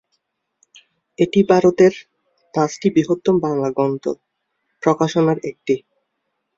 এটি 1.19 1.39
ভারতের 1.49 1.93
পাঁচটি 2.53 2.87
বৃহত্তম 2.95 3.35
বাংলা 3.45 3.69
গ্রন্থ 3.71 4.05
প্রকাশনার 4.83 5.39
একটি। 5.43 5.75